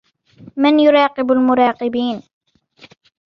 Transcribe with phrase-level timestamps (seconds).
[0.57, 2.21] من يراقب المراقبين؟